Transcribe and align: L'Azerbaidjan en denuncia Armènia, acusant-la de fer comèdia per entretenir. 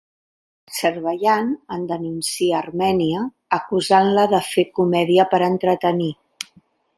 L'Azerbaidjan 0.69 1.51
en 1.75 1.83
denuncia 1.91 2.57
Armènia, 2.61 3.21
acusant-la 3.59 4.25
de 4.33 4.41
fer 4.49 4.65
comèdia 4.81 5.27
per 5.35 5.43
entretenir. 5.51 6.11